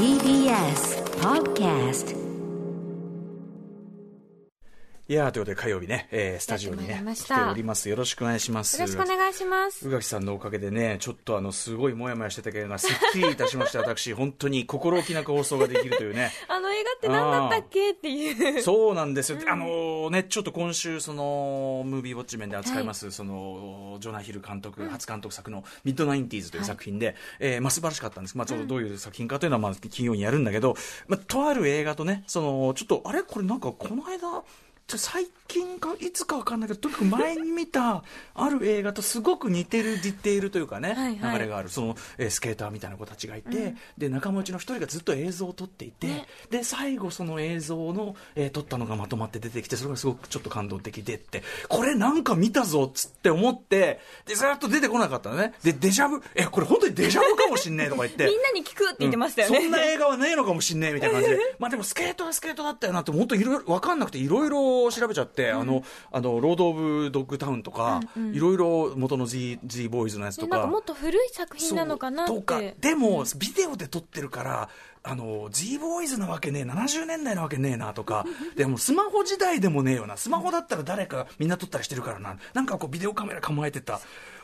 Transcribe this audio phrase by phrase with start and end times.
[0.00, 2.16] TBS Podcast
[5.10, 9.88] いやーということで火曜日ね、えースタジオにね来ておりますよろしくお願いしますよろしくお願いします。
[9.88, 16.30] 宇垣さんのおかげでね、ちょっとあの、すごいもやもやしてたけど、すっきりいたしまして、 私、本当に心置きなく放送ができるというね。
[16.46, 18.62] あの映画って何だったっけっていう。
[18.62, 19.38] そうなんですよ。
[19.48, 28.38] あのね、ちょっと今週、その、ムービーウォッチ面で扱います、その、ジョナヒル監督、初監督作のミッドナインティーズという作品で、えーまあ素晴らしかったんです。
[28.38, 30.76] まあちょっとどういう作品かというのは、まあ金曜にやるんだけど、
[31.08, 33.24] まあとある映画とね、その、ちょっと、あれ？
[33.24, 34.44] これなんかこの間、
[34.90, 38.02] ちょ最近かいつかわかんないけどとにかく前に見た
[38.34, 41.32] ある映画とすごく似てるディテールというかねはいはい。
[41.34, 55.54] 流れがあるその、えースケーターみたいな子たちがいて、で仲間内の一人がずっと映像を撮っていて、ねで最後その映像の、えー撮ったのがまとまって出てきてそれがすごくちょっと感動的でってこれなんか見たぞっつって思ってでずっと出てこなかったのね。
[55.62, 58.24] でデジャブえこれ本当にデジャブかもしんねえとか言って。
[58.24, 59.60] みんなに聞くって言ってましたよね。
[59.60, 61.38] そんな映画はねえのかもしんねえみたいな感じで。
[61.58, 68.00] まあでもスケートはスケートだったよなって本当いろいろ分かんなくていろいろ調べちゃって、あのあのロード・オブ・ドッグタウンとか
[68.32, 69.58] いろいろ元の G
[69.90, 70.66] ボーイズのやつとか。
[70.66, 72.60] もっと古い作品なのかなとか。
[72.80, 74.68] でも、ビデオで撮ってるから
[75.02, 78.26] あの G ボーイズなわけねえ70年代なわけねえなとか。
[78.56, 80.16] でもスマホ時代でもねえよな。
[80.16, 82.36] スマホだったら誰かみんな撮ったりしてるからな。
[82.54, 84.00] なんかこうビデオカメラ構えてた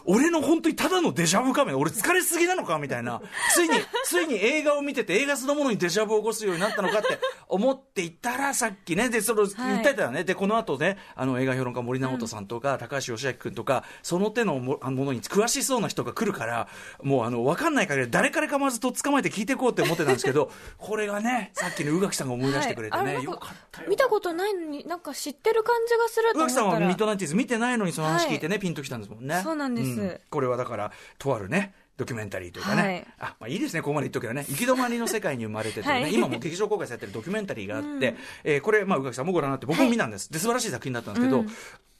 [0.06, 3.20] 俺の本当にただのデジャブカメラ俺疲れすぎなのかみたいな。
[3.54, 16.68] ついに ついに映画を見てて映画そのものにデジャブを起こすようになったのかって思っていたらさっきねでその言ってたよね、でこの後ねあの映画評論家森直人さんとか、高橋義明君とかその手のもものに詳しそうな人が来るから
[17.02, 23.20] もうあの分かんない限り誰からかまずと捕まえて聞いていこうって思ってたんですけど これがねさっきの宇垣さんが思い出してくれてね、よはい。
[23.20, 23.75] あれなんかった。
[23.75, 26.80] よ見たことないのになんか知ってる感じがすると宇垣さんは。
[26.80, 29.40] ミッドナインティーズ見てないのにその話聞いてね、ピンときたんですもんね。
[29.42, 30.20] そうなんです。
[30.30, 33.06] これはだからとあるねドキュメンタリーというかね、はい。
[33.18, 36.14] あまあ、いいですね、ここまで言っとけばね、行き止まりの世界に生まれてというね、はい。
[36.14, 41.44] 今も劇場公開されてるドキュメンタリーがあって、えーこれ、まあ、宇垣さんもご覧になって、僕も見たんです、で素晴らしい作品だったんですけど、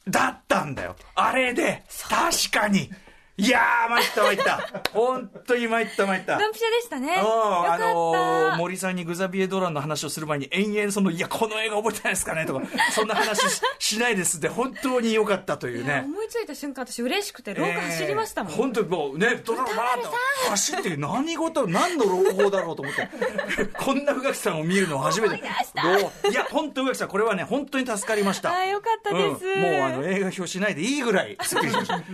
[0.07, 2.91] だったんだよ、あれで、確かに、
[3.39, 6.39] いやー、参った参った、本当に参った参った。
[6.39, 7.17] ドンピシャでしたね。
[7.19, 7.71] ようん。
[7.71, 14.37] あのー森さんにグザビエ・ドランの話をする前に延々そのいやこの映画覚えてないですかねとかそんな話ししないです。
[14.37, 16.01] って本当に良かったというね。
[16.05, 18.53] 思いついた瞬間私嬉しくて廊下走りましたもん。
[18.53, 23.07] えー本当にもうねドラマバーッと走ってる何事何の朗報だろうと思って。
[23.77, 25.35] こんな宇垣さんを見るの初めて。
[25.35, 28.49] 思いや本当宇垣さんこれはね本当に助かりました。
[28.51, 29.45] あーよかったです。
[29.45, 29.61] うん。
[29.61, 31.37] もうあの映画表しないでいいぐらい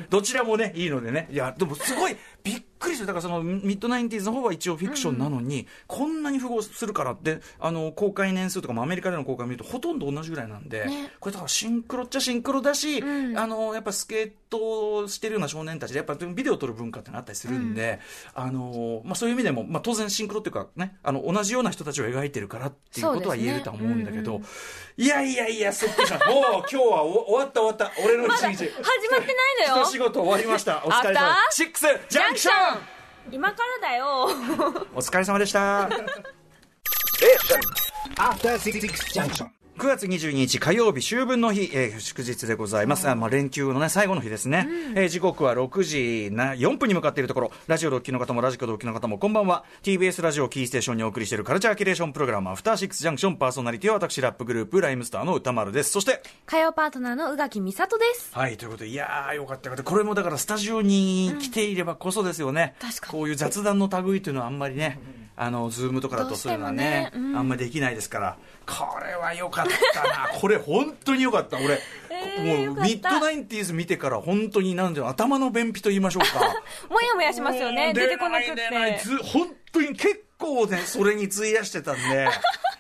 [0.10, 3.08] どちらもねいいのでねいやでもすごいびっくりする。
[3.08, 11.12] だからそのミッドナインティーズの方は一応フィクションなのに、こんなに符合するからってあの公開年数とかもアメリカでの公開を見るとほとんど同じぐらいなんで、ね。
[11.20, 13.38] これだからシンクロっちゃシンクロだし、ん。
[13.38, 18.00] あのやっぱスケートをしてるような少年たちでやっぱビデオを撮る文化ってのあったりするんで、
[18.36, 24.46] あのまあ、そういう意味でも、まあ、当然シンクロっていうかねあの同じような人たちを描いてるからっていうことは言えるとは思うんだけど、そうで
[24.98, 27.92] いやいやいやそっくりした もう今日はお終わった終わった。
[28.04, 29.84] 俺の一日、 始まってないのよ。
[29.84, 29.92] 一。
[29.92, 30.84] 仕事終わりました。
[30.86, 31.36] お疲れ様。
[31.52, 32.54] シックスジャンクション
[33.32, 34.26] 今からだよ。
[34.94, 35.88] お疲れ様でした
[38.18, 38.82] After Six
[39.14, 39.48] Junction.
[39.78, 47.52] 9月22日火曜日秋分の日、えー祝日でございます、あまあ、連休の、ね、最後の日ですね、えー時刻は6時な4分に向かっているところ。
[47.66, 49.66] ラジオでお聞きの方もラジコでお聞きの方もこんばんは。
[49.82, 55.92] TBS ラジオキーステーションにお送りしているカルチャーキュレーションプログラムアフターシックスジャンクションパーソナリティは私ラップグループライムスターの宇多丸です。
[55.92, 58.30] そして火曜パートナーの宇垣美里です。
[58.32, 59.90] はい、ということで、いやー、よかったよかった。
[59.90, 62.76] これもだからスタジオに来ていればこそですよね。
[62.80, 63.12] 確かに。
[63.12, 65.00] こういう雑談の類というのはあんまりね、
[65.36, 67.12] あの、ズームとかだとそういうのはね、ね。
[67.16, 67.38] うん。
[67.38, 68.38] あんまりできないですから。
[68.66, 70.30] これはよかったな。
[70.40, 71.58] これ本当によかった。
[71.58, 71.80] 俺、
[72.10, 76.40] えーもうミッドナインティーズ見てから本当になんていうの、頭の便秘と言いましょうか。
[76.90, 77.94] もやもやしますよね。
[77.94, 79.00] 出てこなくて。
[79.04, 82.28] ず本当に結構ね、それに費やしてたんで。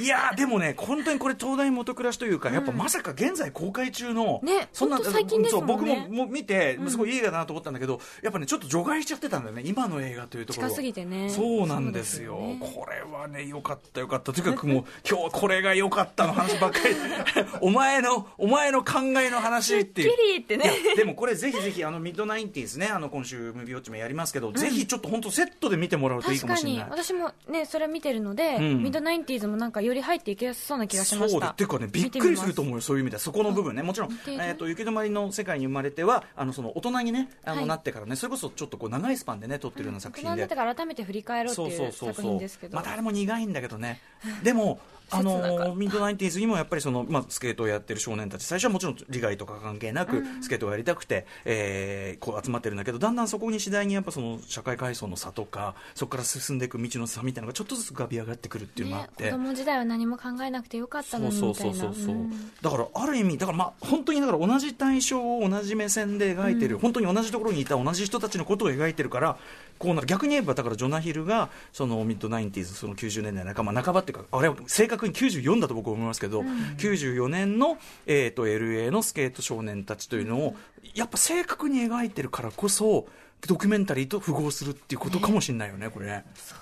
[0.00, 10.64] いやーでもね、本当にこれ、東大元暮らしというか、やっぱまさか現在公開中の、ねそんな最近ですも僕ももう見て、すごいいい映画だなと思ったんだけど、やっぱね、ちょっと除外しちゃってたんだよね、今の映画というところ。
[10.64, 11.30] は近すぎてね。
[11.30, 16.94] そうなんですよ、これはね、よかった、よかった、とにかくもう、今日これがよかったの話ばっかり、
[17.60, 20.10] お前の、お前の考えの話っていう。
[20.10, 20.70] すってね。
[20.96, 27.04] でもこれぜひぜひあのミッドナインティーズねあの今週ムービーウォッチもやりますけど、ぜひちょっと本当セットで見てもらうといいか確かにもしれない。
[27.04, 28.82] 私もねそれ見てるので、うん。
[28.82, 31.30] ミッドナインティーズもなんかより入っていきやすそうな気がしました。
[31.30, 33.20] そうでっていうかねびっくりすると思うよそういう意味では。
[33.20, 33.82] そこの部分ね。
[33.82, 37.66] もちろん、えー、と行き止まりの世界に生まれてはあのその大人にねあの、はい。
[37.66, 42.76] なってからねそれこそちょっとこう長いスパンでね撮ってるような作品で大人になってから改めて振り返ろうっていう作品ですけど。
[42.76, 44.00] またあれも苦いんだけどね。
[44.42, 62.50] でも あのミッドナインティーズにもやっぱりその、まあ、スケートをやってる少年たち最初はもちろん利害とか関係なく、スケートをやりたくて、えーこう集まってるんだけどだんだんそこに次第にやっぱその社会階層の差とかそこから進んでいく道の差みたいなのがちょっとずつ浮かび上がってくるっていうのがあねって、子供時代は何も考えなくてよかったのにそうみたいなそうそうそうそう、うん。
[62.60, 69.38] だからある意味だからまあ本当にだから同じ対象を同じ目線で描いてる、本当に同じところにいた同じ人たちのことを描いてるから
[69.80, 70.06] こうなる。
[70.06, 80.54] 逆に言えばだからジョナヒルがそのミッドナインティーズその90年代半ば半ばっていうかあれは正確に94だと僕は思いますけど、94年の、えー、と LA のスケート少年たちというのを、
[80.94, 83.06] やっぱ正確に描いてるからこそ
[83.48, 86.06] ドキュメンタリーと符合するっていうことかもしれないよねこれ。
[86.06, 86.24] ね。
[86.34, 86.58] そう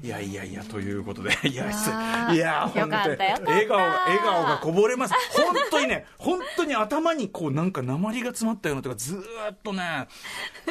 [0.00, 1.70] いやいやいや、ということで、 いや、
[2.32, 5.14] いや、本当に、笑顔、笑顔がこぼれます。
[5.32, 9.20] 本当にね、本当に頭にこう、なんか鉛が詰まったようなとか、ずー
[9.52, 10.08] っとね、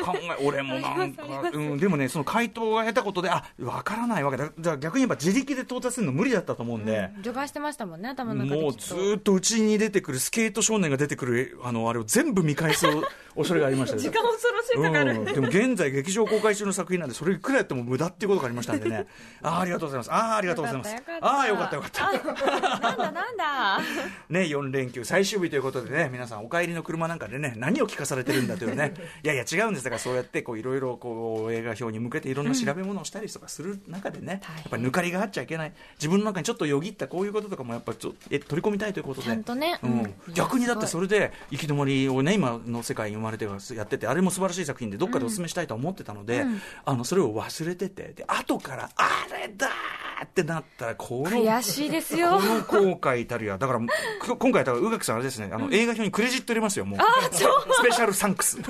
[0.04, 1.24] 考え、俺もなんか、
[1.54, 4.50] うん、でもね、その回答が下手ことで、あ、わからないわけだ。
[4.58, 8.62] じゃあ逆に言えば自力で到達するの無理だったと思うんで、除外してましたもんね頭の中で。
[8.62, 12.88] もうずーっとうちに出てくるスケート少年が出てくる、あの、あれを全部見返す
[13.36, 19.07] 恐れがありましたよ時間恐ろしいかかる、うん、でも現在劇場公開中の作品なんでそれいくらやっても無駄っていうことがありましたんでね。
[19.42, 20.12] あーありがとうございます。
[20.12, 20.94] あーありがとうございます。
[20.94, 22.80] よかったああーよかったよかった。
[22.80, 23.80] なんだなんだ。
[24.30, 28.94] ね4連休最終日ということでね皆さんお帰りの車なんかでね何を聞かされてるんだというね。
[29.24, 29.84] いやいや違うんです。
[29.84, 35.74] だからそうやってこういろいろこう映画表に向けていろんな調べ物をしたりとかする中でね、やっぱり抜かりがあっちゃいけない。
[35.95, 39.27] 自分の中にちょっとよぎったこういうこととかもやっぱちょえ取り込みたいということで。
[39.27, 39.92] ちゃんとねうん。
[39.92, 40.34] うん。
[40.34, 46.62] 逆にだってそれで行き止まりをね今の世界に生まれてやっててあれも素晴らしい作品でどっかでお勧めしたいと思ってたので、うん。
[46.86, 52.40] あのそれを忘れててで後からあれだーってなったらこの悔しいですよ。
[52.68, 57.00] この後悔たるやだからく今回だから宇垣さんあれですねあの、映画表にクレジット入れますよもう。
[57.32, 57.40] ス
[57.84, 58.60] ペシャルサンクス。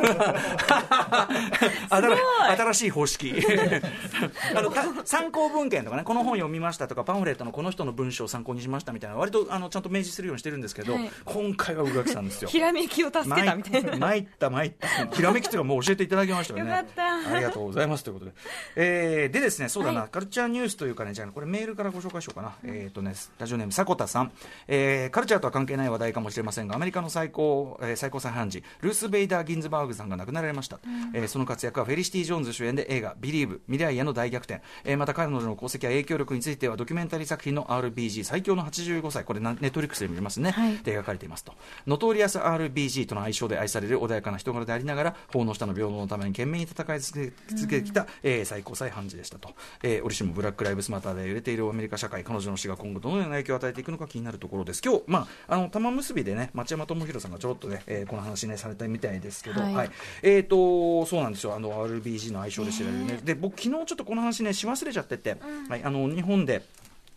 [1.89, 2.17] 新
[2.57, 3.33] 新しい方式。
[4.55, 11.11] あのた参考文献とかねこの本読みましたとかパンフレットのこの人の文章を参考にしましたみたいな割とあのちゃんと明示するようにしてるんですけど、はい。
[11.25, 12.49] 今回は宇垣さんですよ。
[12.49, 13.97] ひらめきを助けたみたいな。
[13.97, 14.87] 参った参った。
[15.15, 16.71] ひらめきというかもう教えていただきましたよね。
[16.71, 17.33] よかった。
[17.33, 18.03] ありがとうございます。
[18.03, 18.31] ということで、
[18.75, 24.31] えーでですねそうだな、カルチャーニュースというかねじゃあこれメールからご紹介しようかな、えっ、とねラジオネーム迫田さん、
[24.67, 30.79] えーカルチャーとは関係ない話題かもしれませんがアメリカの最高、えー最高裁判事ルース・ベイダー・ギンズバーグさんが亡くなられました、
[31.13, 39.23] えーその活躍はフェリシティ・ジョーンズ主演で映画「ビリーブ未来への大逆転」えーまた彼女の功績や影響力についてはドキュメンタリー作品の RBG 最強の85歳。
[39.23, 40.77] これなネットフリックスで見れますね、はい。
[40.77, 41.53] で描かれていますと。
[41.87, 49.49] ノトリアス RBG との愛称で愛される穏やかな人柄でありながら法の下の平等のために懸命に戦い続け続けてきた、えー最高裁判事でしたと、
[49.83, 54.81] えー折しもブラック・ライブスマターで揺れているアメリカ社会彼女の死が今後どのような影響を与えていくのか気になるところです。
[54.83, 59.87] 今日、まあ、あの玉結びでね町山智博さんがちょろっとね、えーこの話ねされたみたいですけど、ははい。
[59.87, 59.89] い
[60.23, 61.55] えー、とそうなんですよ。
[61.55, 63.19] あの RBG の愛称で知られるね。
[63.23, 65.37] で僕昨日ちょっとこの話ねし忘れちゃってて、
[65.69, 66.63] はい、あの日本で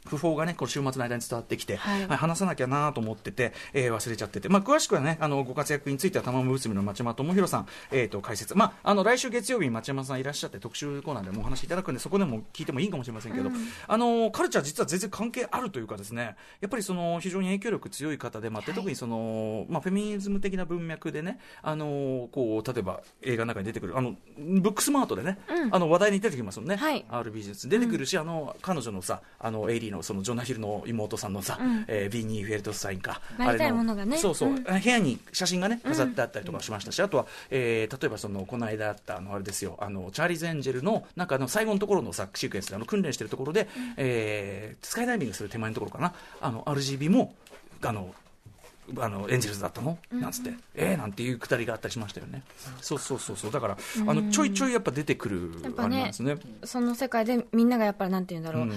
[0.06, 2.06] 訃報がね、この週末の間に伝わってきて、はい。
[2.06, 8.56] はい話さなきゃなと思ってて、えー忘れちゃってて、まあ、詳しくはね、あの、ご活躍については、玉結びの町山智博さん、えっ、と、解説。
[8.56, 13.50] まあ、あの、来週月曜日に町山さんいらっしゃって、特集コーナーでもお話しいただくんで、そこでも聞いてもいいかもしれませんけど、
[13.86, 25.38] あの、カルチャー実は全然関係あるというかですね、やっぱりその、非常に影響力強い方で、まあ、で特にその、まあ、フェミニズム的な文脈でね、あの、こう、例えば映画の中に出てくる、あの、ブックスマートでね、
[25.70, 26.76] あの、話題に出てきますもんね。
[26.76, 27.04] はい。
[27.08, 31.84] R ビジネス出てくるし、あの彼女のさあのエイリーのそのジョナヒルの妹さんのさ、うん。
[31.88, 33.20] えービーニー・フェルトスタインか。
[33.38, 34.18] あれのものがね。
[34.18, 34.62] そうそう、うん。
[34.62, 39.76] 部屋に写真がね飾ってあったりとかしましたし、あとは、えー例えばそのこの間あったあのあれですよ。
[39.80, 46.14] あのチャーリーズ・エンジェルの中の最後のところのさシークエンスであの訓練してるところで、えースカイダイビングする手前のところかな。
[46.40, 47.34] あの RGB も
[47.82, 48.14] あの
[48.98, 52.42] あのエンジェルズだったの、なんつって、えーなんていうくだりがあったりしましたよね。
[52.82, 56.36] そうそうそうそう、だから、あのちょいちょいやっぱ出てくるねあれなんですね。
[56.64, 58.72] その世界でみんながやっぱりなんて言うんだろう、うん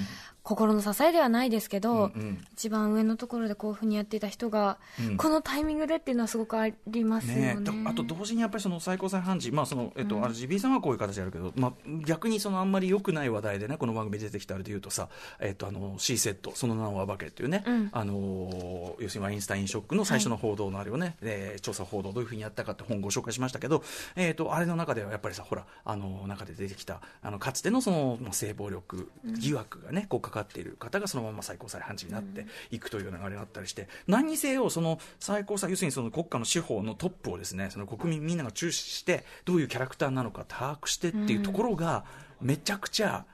[0.47, 2.45] 心の支えではないですけど、うんうん。
[2.53, 5.17] 一番上のところでこういうふうにやっていた人が、うん。
[5.17, 7.55] このタイミングでっていうのはすごくありますよね。
[7.55, 11.71] ねだあと同時にやっぱりその最高裁判事、まあそのえっと RGB さんはこういう形でやるけど、まあ、
[12.05, 15.09] 逆にそのあんまり良くない話題でね、この番組で出てきたあれで言うとさ、
[15.41, 17.89] えっと、あの C セット、その名を暴けっていうね、うん。
[17.91, 23.83] あの要するにワインスタインショックの最初の報道のあれをね、えー調査報道、どういうふうにやったかって本をご紹介しましたけど、
[24.15, 42.05] えっとあれの中ではやっぱりさ、ほら、あの中で出てきた、あのかつてのその、まあ、性暴力疑惑がね、こうかかっている方がそのまま最高裁判事になっていくという流れがあったりして、何にせよ、その最高裁、要するにその国家の司法のトップをですね、その国民みんなが注視して、どういうキャラクターなのか把握してっていうところが、
[42.41, 43.25] めちゃくちゃ、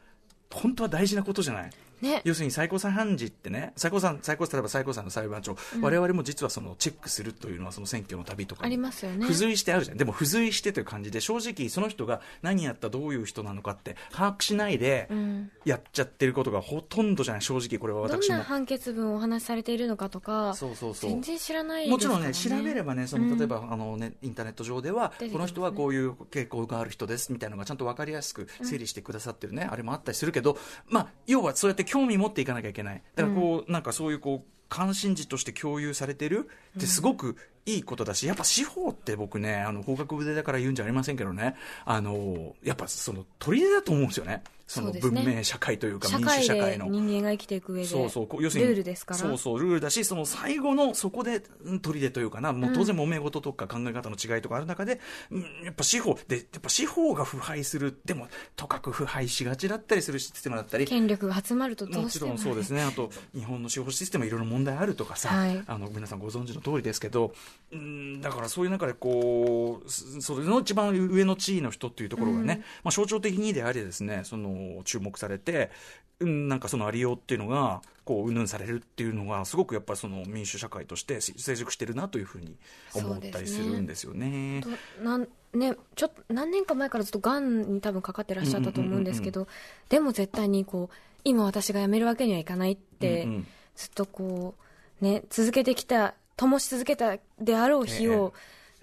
[0.52, 1.70] 本当は大事なことじゃない？
[2.04, 2.22] ね。
[2.26, 9.26] 要するに最高裁判事ってね、最高裁、最高例えば最高裁の裁判長、我々も実はそのチェックするというのは、その選挙の旅とかにありますよね。
[9.26, 9.98] 付随してあるじゃん。
[9.98, 15.50] でも付随してという感じで、正直その人が何やった、どういう人なのかって把握しないでん。
[15.66, 18.44] やっちゃってることがほとんどじゃない、正直これはどん私もな。
[18.44, 21.10] 判決文をお話しされているのかとかそうそうそう。
[21.10, 25.30] 全然知らないですもちろんね、調べればね、その例えば、あのね、インターネット上では、ね。
[25.30, 30.58] この人はこういう傾向がある人ですみたいなのがちゃんと分かりやすく整理してくださってるね、あれもあったりするけど、
[30.88, 33.04] まあ、要はそうやって興味持っていかなきゃいけない。
[33.16, 44.42] だからこう、なんかそういうこう、関心事として共有されてるってすごくいいことだし、やっぱ司法って僕ね、あの、法学部でだから言うんじゃありませんけどね、あの、やっぱその、取り柄だと思うんですよね。
[44.66, 46.88] その文明社会というか民主社会の。
[46.88, 49.20] 人間が生きていく上でそうそう要するにルールですから。
[49.20, 55.00] そうそうルールだしその最後のそこでうん砦というかなもう当然揉め事とか考え方の違いとかある中で、
[55.32, 62.34] うんやっぱ司法でやっぱ司法が腐敗するでもとかく腐敗しがちだったりするシステムだったり権力が集まるとどもちろうしても。
[62.34, 65.64] んそうですね、 あと日本の司法システムいろいろ問題あるとかさ、はい。
[65.66, 67.34] あの皆さんご存知の通りですけど、
[67.72, 74.54] うんだからそういう中でこう、すそれの一番上の地位の人っていうところがね、まあ、象徴的にでありですね、その
[74.84, 75.72] 注目されて、
[76.20, 82.56] うん、なんかそのありようっていうのが、こう、うんぬんされるっていうのが、すごくやっぱりその民主社会として成熟してるなというふうに
[82.94, 84.62] 思ったりするんですよね。
[84.62, 89.48] となんね、ちょっと何年か前からずっとがんに多分かかってらっしゃったと思うんですけど、
[89.90, 93.48] でも絶対にこう今私が辞めるわけにはいかないって、うんうん。
[93.76, 94.54] ずっとこ
[95.02, 98.34] うね続けてきた灯し続けたであろう火を、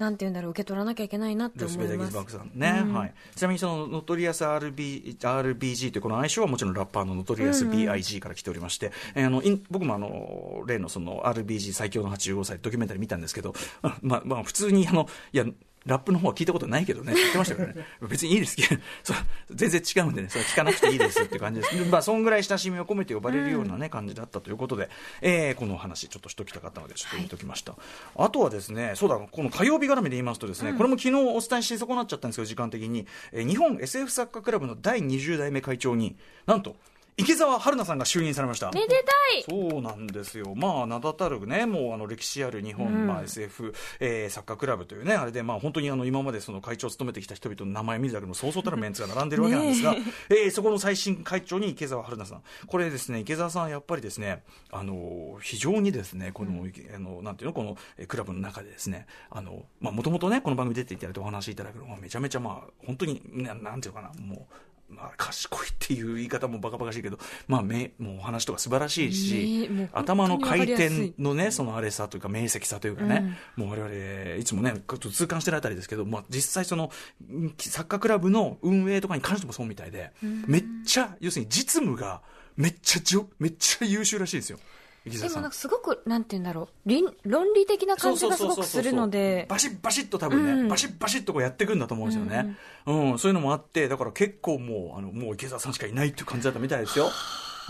[0.00, 2.38] なんて言うんだろう受け取らなきゃいけないなって思います。
[2.54, 2.94] ね、うん。
[2.94, 13.54] はい、ちなみにそのノトリアス RB RBG というこの愛称はもちろんラッパーのノトリアス BIG から来ておりまして、えーあのイン僕もあの例のその RBG 最強の85歳ドキュメンタリー見たんですけど、
[14.00, 15.44] まあまあ、普通にあのいや
[15.86, 17.86] ラップの方は聞いたことないけどね、言ってましたからね。
[18.08, 19.16] 別にいいですけど、そう
[19.50, 21.74] 全然違うんでね、それは聞かなくていいですって感じです。
[21.90, 24.90] まあ、そんぐらい親しみを込めて呼ばれるようなね、感じだったということで、
[25.22, 27.74] えーこのお話、ちょっとしときたかったので、ちょっと言っておきました。
[28.16, 36.76] あとはですね、そうだ、この火曜日絡みで言いますとですね、これも昨日お伝えし損なっちゃったんですけど、時間的に、えー日本 SF 作家クラブの第20代目会長に、なんと、
[37.16, 38.70] 池澤春菜さんが就任されました。
[38.72, 39.44] めでたい。
[39.48, 49.94] そうなんですよ、まあ、名だたるね、もうあの歴史ある日本、まあ、SF、えー、作家クラブというね、あれで、まあ、本当にあの今までその会長を務めてきた人々の名前見るだけでも、そうそうたるメンツが並んでるわけなんですが、
[50.30, 50.34] え。
[50.46, 64.54] ーそこの最新会長に池澤春菜さん、これですね、池澤さん、やっぱりですね、あの非常にですね、この、あのなんていうの、このえークラブの中でですね、あのまあ、もともとね、この番組出ていただいてお話しいただくのは、めちゃめちゃ、まあ、本当に、ななんていうのかな、もう。
[64.90, 76.90] まあ、賢いっていう言い方もバカバカしいけど、まあ、めもうお話とか素晴らしいし、ね頭の回転のね、そのあれさというか、明晰さというかね、もう我々、いつもね、ちょっと痛感してるあたりですけど、まあ、実際その、
[77.32, 80.12] んサッカークラブの運営とかに関してもそうみたいで、
[80.46, 82.22] めっちゃ、要するに実務が、
[82.56, 84.58] めっちゃじょ、めっちゃ優秀らしいですよ。
[85.06, 89.46] でもなんかすごくなんて言うんだろう倫論理的な感じがすごくするので。
[89.48, 90.68] バシッバシッと多分ね、うん。
[90.68, 97.10] バシッバシッとこうやっていくんだと思うんですよね、うんそういうのもあってだから結構もうあのもう池澤さんしかいないっていう感じだったみたいですよ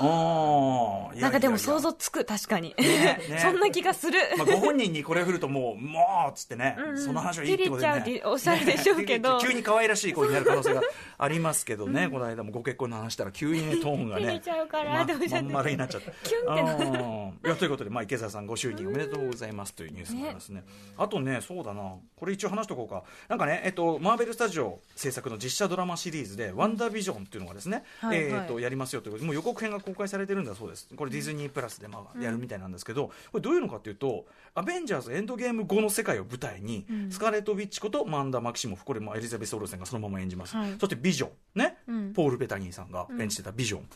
[0.01, 3.39] ああなんかでも想像つく確かに、ねね。
[3.43, 8.03] そんな気がする、まあ、ご本人にこれ振るともう、もうっつってね、うんその話はいいってことでね。
[8.05, 9.39] ちゃうおっしゃるでしょうけど。
[9.39, 10.83] ね急に可愛らしい声になる可能性が
[11.19, 14.41] ありますけどね、この間もご結婚の話したら急にね、トーンがね。
[14.43, 16.11] ちゃうからまっておっしゃってまん丸になっちゃった。
[16.23, 17.01] キュンってな
[17.45, 20.65] いやということで、まあ、池澤さんご就任おめでとうございますというニュースがありますね。
[20.97, 21.95] あとね、そうだな。
[22.17, 23.03] これ一応話しておこうか。
[23.29, 28.43] なんかね、えっと、マーベルスタジオ制作の実写ドラマシリーズで、ワンダービジョンっていうのがですね、はいはい。
[28.43, 30.89] えっと、やりますよということで、もう予告編が公開されてるんだそうです。
[30.95, 40.57] これディズニープラスでまあやるみたいなんですけど、これどういうのかっていうと、アベンジャーズエンドゲーム後の世界を舞台に、スカーレット・ウィッチことマンダ・マキシモフ、これもエリザベス・オルセンがそのまま演じます。
[40.57, 40.73] はい。
[40.79, 42.13] そしてビジョン、ね、うん。
[42.13, 43.89] ポール・ベタニーさんが演じてたビジョン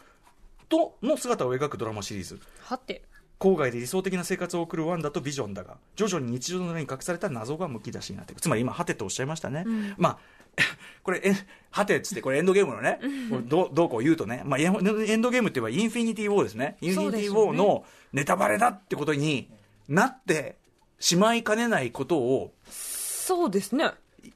[0.68, 2.40] との姿を描くドラマシリーズ。
[2.60, 3.02] はて。
[3.40, 8.40] 郊外で理想的な生活を送るワンダとビジョンだが徐々に日常の中に隠された謎がむき出しになっていく。
[8.40, 9.94] つまり今ハテとおっしゃいましたね、ん。
[9.98, 10.18] まあ
[11.02, 11.34] これえ
[11.70, 16.76] ハテっつってこれエンドゲームのねこれどうどうこう言うとね、まあ、エンエンドゲームって言えばインフィニティ・ウォーですね。
[16.80, 19.48] インフィニティ・ウォーのネタバレだってことに
[19.88, 20.56] なって
[21.00, 23.90] しまいかねないことをそうですね。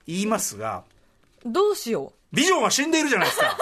[0.07, 0.85] 言いますが
[1.45, 3.57] どうしよビジョンは死んでいるじゃないですか。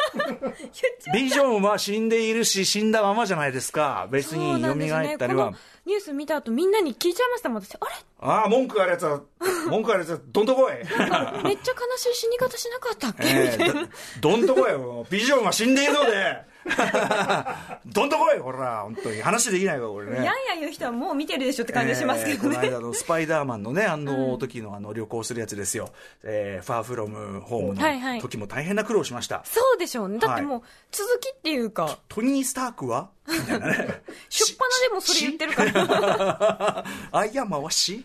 [1.14, 4.06] ビジョンは死んでいるし死んだままじゃないですか。
[4.08, 7.62] う別に蘇ったりは、このニュース見た後みんなに聞いちゃいましたもん。
[7.62, 7.92] 私あれ？
[8.18, 9.20] ああ文句あるやつは
[9.70, 10.72] 文句あるやつはどんとこい。
[10.72, 11.52] めっちゃ悲
[11.96, 13.72] しい死に方しなかったっけ、 ええ
[14.20, 16.42] どどんとこよ、ビジョンは死んでいるので、
[17.86, 19.22] どんとこいほら本当に。
[19.22, 20.16] 話できないわこれね。
[20.16, 25.90] やんや言う人はもう見てるでしょって感じしますけどね、えーこの間のスパイダーマンのね、 あの時のあの旅行するやつですよ。
[26.24, 28.16] えーファーフロムホームはいはい。
[28.16, 29.42] の時も大変な苦労しました。
[29.44, 30.18] そうでしょうね。
[30.18, 33.10] だってもう続きっていうか、トニー・スタークは？
[33.28, 34.02] みたいなね。
[34.28, 36.84] しょっぱなでもそれ言ってるから。
[37.12, 38.04] あいや、回し？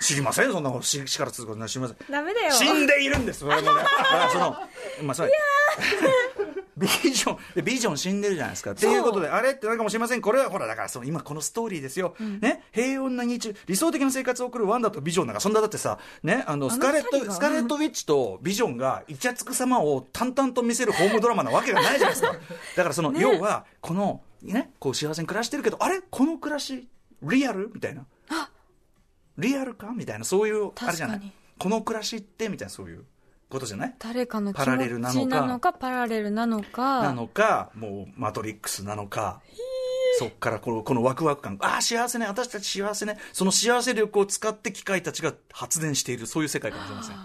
[0.00, 0.52] 知りません？
[0.52, 0.84] そんなこと。
[0.84, 1.96] ししから続くこと知りません。
[2.10, 2.52] ダメだよ。
[2.52, 3.68] 死んでいるんです、それもね。
[4.32, 4.56] その、
[5.02, 5.32] まあ、それ。
[6.76, 8.72] ビジョン、でビジョン死んでるじゃないですか。
[8.72, 10.22] っていうことで、あれってなるかもしれません。
[10.22, 12.16] これは、ほら、だから、その、今このストーリーですよ。
[12.40, 22.32] ね、平穏な日中、理想的な生活を送るワンダとビジョンなんか、そんなだってさ、ね、あの、スカーレット、スカーレットウィッチとビジョンが、イチャつく様を淡々と見せるホームドラマなわけがないじゃないですか。
[22.76, 26.00] だから、その、要は、この、ね、こう幸せに暮らしてるけど、あれ？
[26.10, 26.88] この暮らし、
[27.22, 27.70] リアル？
[27.72, 28.06] みたいな。
[29.38, 29.92] リアルか？
[29.94, 31.32] みたいな、そういう、あれじゃない？
[31.58, 33.04] この暮らしって、みたいな、そういう
[33.52, 33.94] ことじゃない？
[33.98, 35.20] 誰かの気パラレル持なのか？
[35.20, 35.72] ちなのか？
[35.72, 37.02] パラレルなのか？
[37.02, 39.40] なのか、もう、マトリックスなのか？
[40.18, 41.56] そっからこのこのワクワク感。
[41.62, 42.26] ああ幸せね。
[42.26, 43.16] 私たち幸せね。
[43.32, 47.16] その幸せ力を使って機械たちが発電しているそういう世界かもしれません。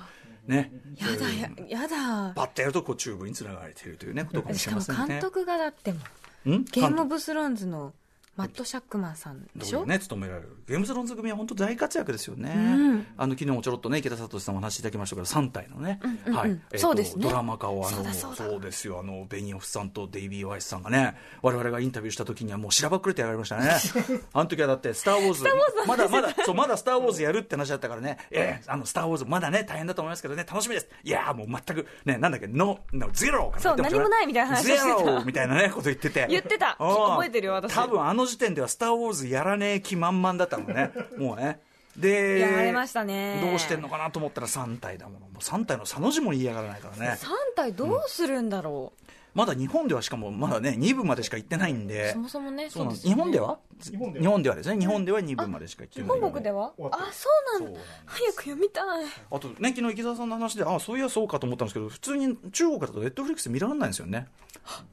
[0.48, 0.72] ね。
[0.98, 2.34] やだややだ。
[2.34, 5.14] パッとやるとこうチューブにつながれているというねことかもししかもれませんね。
[5.16, 6.64] 監督がだってもん？
[6.64, 7.94] ゲームオ監ブスローンズの
[8.38, 10.56] マット・シャックマンさんでしょ、督ね務められる。
[10.68, 13.08] ゲームズロンズ組は本当大活躍ですよね、ん。
[13.18, 16.52] あの昨日もちょろっとね池田聡さんもお話しいただきましたけど3体のね、うんうんはい。
[16.52, 23.72] えーとそうですねドラマ化をあのそそうだですよあのベニオフさんとデイビー・ワイスさんがね我々がインタビューした時にはもうしらばっくれてやられましたね。
[24.34, 25.44] あの時はだって「スター・ウォーズ」
[25.88, 30.88] まだまだそうまだ「スター・ウォーズ」やるって話だったからね「ええあのスター・ウォーズ」まだね大変だと思いますけどね楽しみです。
[31.04, 34.98] いやーもう全くねなんだっけノノゼロかなそう何もないみたいな話をしてた。
[35.04, 36.28] ゼロみたいなねこと言ってて。
[36.30, 36.78] 言ってた。
[36.80, 37.74] うん覚えてるよ私。
[37.74, 40.92] 多分あの時点では「スター・ウォーズ」やらねえ気満々だったもんね。
[41.18, 41.60] もうね。
[41.96, 43.42] でやられましたね。
[43.42, 45.20] どうしてんのかなと思ったら3体だもの。
[45.22, 47.18] もう3体の差の字も言いやがらないからね。
[47.20, 52.12] 3体どうするんだろう、まだ日本ではしかもまだね2部までしか行ってないんで。
[52.12, 52.70] そもそもね。
[52.70, 54.56] 日本では日本では？
[54.56, 54.80] ですね。
[54.80, 56.74] 日本では2部までしか行ってない本国では？
[56.92, 57.80] あそうなんだ。
[58.06, 58.84] 早く読みたい。
[59.32, 64.28] あとね昨日池澤さんの話であそういやそうかと思ったんですけど普通に中国だとネットフリックス見られないんですよね。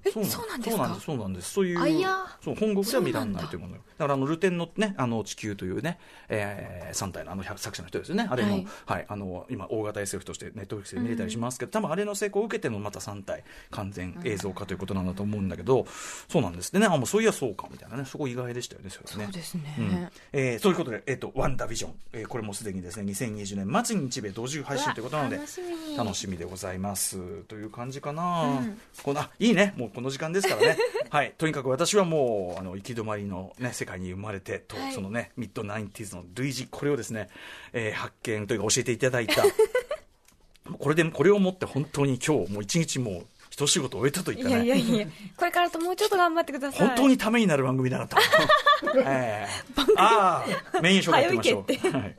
[0.05, 0.77] えそうなんです。
[0.77, 0.77] か？
[0.77, 1.51] そうなんですそうなんです。
[1.51, 2.07] そういう
[2.43, 3.77] そう本国では見られないというもの。
[3.77, 4.05] よだ。
[4.05, 5.99] からあのルテンのねあの地球というね、
[6.29, 8.27] えー、3体のあの100作者の人ですよね。
[8.31, 15.87] あれの、ははいいあの今大型 SF としてネットフリックスで見れたりしますけど、多分あれの成功を受けてのまた3体完全映像化ということなんだと思うんだけど、
[16.29, 16.73] そうなんです。
[16.73, 18.05] でねあもうそういやそうかみたいなね。
[18.05, 19.25] そこ意外でしたよねそれね。
[19.25, 20.09] そうですね、うん。
[20.33, 25.97] えー、そういうことで、えーと「ワンダービジョン」えーこれもすでにですね2020年末に日米同時配信ということなので楽しみ。
[25.97, 27.19] 楽しみでございます。
[27.45, 28.63] という感じかな、
[29.03, 29.75] このあいいね。
[29.77, 30.77] もうこの時間ですからね。
[31.11, 31.35] はい。
[31.39, 34.93] とにかく私はもうあの行き止まりの、ね、世界に生まれてと、はい。
[34.93, 37.29] そのねミッドナインティーズの類似これをですね、
[37.73, 39.45] えー発見というか教えていただいた。
[40.79, 44.57] これでこれをもって本当に今日もう一日もう一仕事終えたといっいたね。
[44.57, 46.89] やいやいやこれからともうちょっと頑張ってください。
[46.89, 48.17] 本当にためになる番組だなと。
[48.99, 49.49] ええ。
[49.97, 51.97] ああ、メイン紹介やってみましょう。
[51.97, 52.17] はい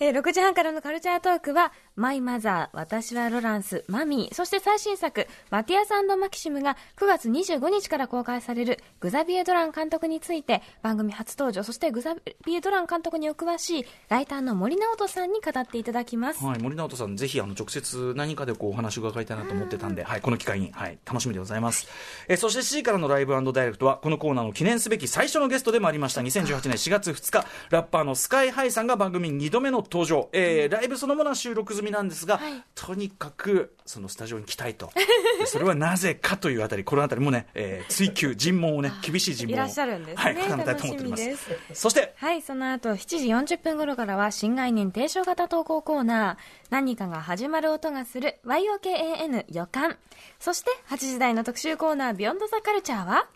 [0.00, 12.14] えー6時半からのカルチャートークは、マイマザー、私はロランス、マミー、そして最新作、マティアスマキシムが9月25日から公開されるグザビエ・ドラン監督について、番組初登場、そしてグザ
[12.46, 16.44] ビエ・ドラン監督にお詳しい、ライターの森直人さんに語っていただきます。
[16.44, 21.88] はい、森直人さん、ぜひあの直接何かでこうお話を伺いたいなと思ってたんで、はい、この機会に、はい、楽しみでございます。
[22.28, 30.28] えーそして7時からのライブダイレクトは、このコーナーの記念すべき最初のゲストでもありました、2018年4月2日、ラッパーのスカイハイさんが番組2度目の登場。
[30.32, 34.90] えーライブそのものは収録済みなんですが、はいとにかく、そのスタジオに来たいと。
[35.38, 39.56] で それはなぜかというあたり、このあたりもね、えー追求、尋問をね、厳しい尋問を。
[39.56, 41.38] いらっしゃるんですねはい、絡めたいと思っております。
[41.74, 46.36] そして、はい、その後7時40分頃からは新概念提唱型投稿コーナー、
[46.70, 49.96] 何かが始まる音がする YOKAN 予感。
[50.38, 53.28] そして8時台の特集コーナービヨンドザカルチャーは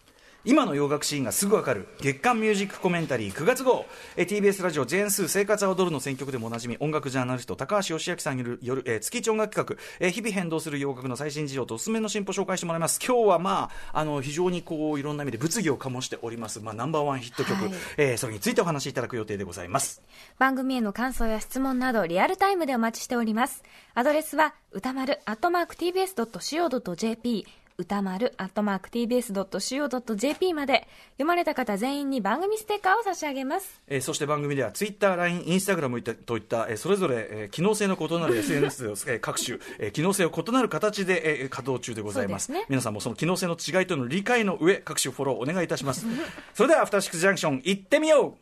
[0.45, 1.87] 今の洋楽シーンがすぐわかる。
[2.01, 3.87] 月刊ミュージックコメンタリー9月号。
[4.17, 12.99] えー TBS ラジオジェーンスー生活は踊るの選曲でもおなじみ音楽ジャーナリスト高橋義明さんによるえー月一音楽企画、えー日々変動する洋楽の最新事情とおすすめの進歩を紹介してもらいます。
[13.07, 17.75] 今日はまああの非常にこういろんな意味で物議を醸しております、まあ、ナンバーワンヒット曲、はい。
[17.99, 20.03] えーそれについてお話しいただく予定でございます。
[20.41, 23.63] 番組への感想や質問などリアルタイムでお待ちしております。
[23.95, 27.47] アドレスは歌丸 tbs.co.jp
[27.83, 30.87] 歌丸 tbs.co.jp まで。
[31.13, 33.81] 読まれた方全員に番組ステッカーを差し上げます。
[33.89, 42.47] えーそして番組ではツイッター、LINE、インスタグラムといった、えーそれぞれ、えー機能性の異なる SNS を、えー各種、えー機能性を異なる形で、えー稼働中でございます。
[42.47, 42.67] そうですね。
[42.71, 46.07] 皆さんもその機能性の違いとの理解の上各種フォローお願いいたします。
[46.55, 48.35] それではアフターシックスジャンクション行ってみよう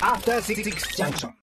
[0.00, 0.62] ！After Six
[0.96, 1.30] Junction.